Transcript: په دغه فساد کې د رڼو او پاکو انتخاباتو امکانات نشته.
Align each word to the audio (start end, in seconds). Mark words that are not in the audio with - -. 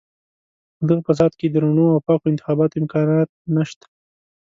په 0.77 0.83
دغه 0.89 1.01
فساد 1.07 1.31
کې 1.39 1.47
د 1.49 1.55
رڼو 1.63 1.85
او 1.93 2.03
پاکو 2.07 2.25
انتخاباتو 2.31 2.79
امکانات 2.81 3.29
نشته. 3.55 3.85